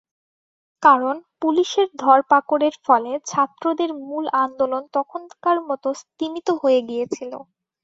[0.83, 7.31] কারণ, পুলিশের ধরপাকড়ের ফলে ছাত্রদের মূল আন্দোলন তখনকার মতো স্তিমিত হয়ে গিয়েছিল।